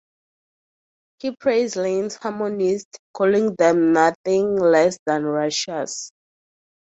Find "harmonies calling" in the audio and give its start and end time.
2.15-3.53